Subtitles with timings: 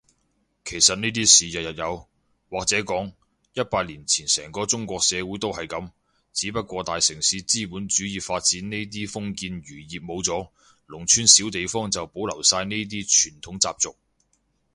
[0.65, 2.07] 其實呢啲事日日有，
[2.49, 3.13] 或者講，
[3.53, 5.91] 一百年前成個中國社會都係噉，
[6.33, 10.49] 只不過大城市資本主義發展呢啲封建餘孽冇咗，
[10.87, 13.95] 農村小地方就保留晒呢啲傳統習俗